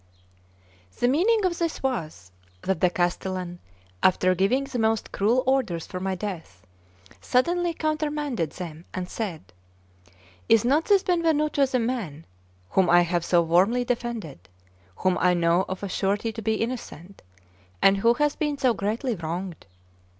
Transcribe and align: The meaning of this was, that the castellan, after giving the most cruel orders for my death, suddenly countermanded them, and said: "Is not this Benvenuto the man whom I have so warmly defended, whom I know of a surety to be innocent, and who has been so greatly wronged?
The 0.99 1.07
meaning 1.07 1.45
of 1.45 1.59
this 1.59 1.83
was, 1.83 2.31
that 2.63 2.81
the 2.81 2.89
castellan, 2.89 3.59
after 4.01 4.33
giving 4.33 4.63
the 4.63 4.79
most 4.79 5.11
cruel 5.11 5.43
orders 5.45 5.85
for 5.85 5.99
my 5.99 6.15
death, 6.15 6.65
suddenly 7.21 7.75
countermanded 7.75 8.53
them, 8.53 8.85
and 8.95 9.07
said: 9.07 9.53
"Is 10.49 10.65
not 10.65 10.85
this 10.85 11.03
Benvenuto 11.03 11.67
the 11.69 11.77
man 11.77 12.25
whom 12.71 12.89
I 12.89 13.01
have 13.01 13.23
so 13.23 13.43
warmly 13.43 13.85
defended, 13.85 14.49
whom 14.95 15.19
I 15.19 15.35
know 15.35 15.65
of 15.69 15.83
a 15.83 15.87
surety 15.87 16.31
to 16.31 16.41
be 16.41 16.55
innocent, 16.55 17.21
and 17.79 17.97
who 17.97 18.15
has 18.15 18.35
been 18.35 18.57
so 18.57 18.73
greatly 18.73 19.13
wronged? 19.13 19.67